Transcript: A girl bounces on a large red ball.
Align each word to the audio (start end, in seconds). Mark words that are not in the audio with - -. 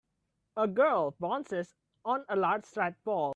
A 0.57 0.67
girl 0.67 1.15
bounces 1.19 1.75
on 2.03 2.25
a 2.27 2.35
large 2.35 2.65
red 2.75 2.95
ball. 3.03 3.29